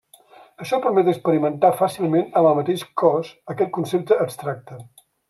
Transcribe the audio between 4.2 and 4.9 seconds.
abstracte.